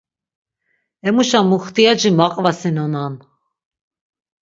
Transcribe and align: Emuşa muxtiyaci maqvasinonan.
Emuşa 1.07 1.39
muxtiyaci 1.49 2.09
maqvasinonan. 2.17 3.13